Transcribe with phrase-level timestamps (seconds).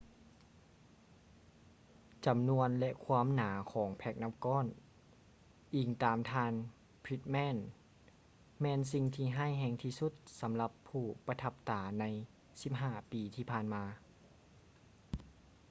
[2.25, 4.65] ຈຳນວນ ແລະ ຄວາມໜາຂອງແພ້ກນ້ຳກ້ອນ
[5.75, 6.53] ອິງຕາມທ່ານ
[7.05, 7.57] pittman
[8.61, 10.11] ແມ່ນສິ່ງທີ່ຮ້າຍແຮງທີ່ສຸດ
[10.41, 12.05] ສຳລັບຜູ້ປະທັບຕາໃນ
[12.61, 13.83] 15 ປີທີ່ຜ່ານມາ